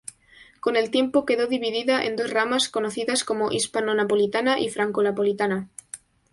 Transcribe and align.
Con 0.61 0.77
el 0.77 0.89
tiempo 0.89 1.27
quedó 1.27 1.45
dividida 1.45 2.03
en 2.03 2.15
dos 2.15 2.31
ramas 2.31 2.69
conocidas 2.69 3.23
como 3.23 3.51
hispano-napolitana 3.51 4.59
y 4.59 4.67
franco-napolitana. 4.69 5.69